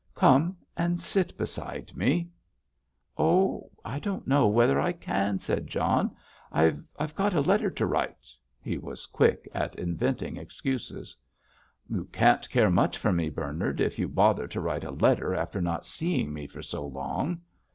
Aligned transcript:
"Come 0.15 0.57
and 0.75 0.99
sit 0.99 1.37
beside 1.37 1.95
me." 1.95 2.27
"Oh, 3.19 3.69
I 3.85 3.99
don't 3.99 4.25
know 4.27 4.47
whether 4.47 4.79
I 4.81 4.93
can," 4.93 5.39
said 5.39 5.67
John; 5.67 6.15
"I've—I've 6.51 7.13
got 7.13 7.35
a 7.35 7.39
letter 7.41 7.69
to 7.69 7.85
write." 7.85 8.17
He 8.59 8.79
was 8.79 9.05
quick 9.05 9.47
at 9.53 9.75
inventing 9.75 10.37
excuses. 10.37 11.15
"You 11.87 12.05
can't 12.05 12.49
care 12.49 12.71
much 12.71 12.97
for 12.97 13.13
me, 13.13 13.29
Bernard, 13.29 13.79
if 13.79 13.99
you 13.99 14.07
bother 14.09 14.47
to 14.47 14.59
write 14.59 14.83
a 14.83 14.89
letter, 14.89 15.35
after 15.35 15.61
not 15.61 15.85
seeing 15.85 16.33
me 16.33 16.47
for 16.47 16.63
so 16.63 16.83
long." 16.83 17.39